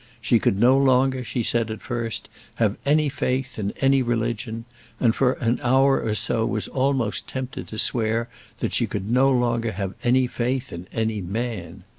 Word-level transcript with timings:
She 0.19 0.39
could 0.39 0.57
no 0.59 0.79
longer, 0.79 1.23
she 1.23 1.43
said 1.43 1.69
at 1.69 1.79
first, 1.83 2.27
have 2.55 2.75
any 2.87 3.07
faith 3.07 3.59
in 3.59 3.69
any 3.81 4.01
religion; 4.01 4.65
and 4.99 5.13
for 5.13 5.33
an 5.33 5.59
hour 5.61 6.01
or 6.01 6.15
so 6.15 6.47
she 6.47 6.51
was 6.53 6.67
almost 6.69 7.27
tempted 7.27 7.67
to 7.67 7.77
swear 7.77 8.27
that 8.61 8.73
she 8.73 8.87
could 8.87 9.07
no 9.11 9.31
longer 9.31 9.73
have 9.73 9.93
any 10.03 10.25
faith 10.25 10.73
in 10.73 10.87
any 10.91 11.21
man. 11.21 11.83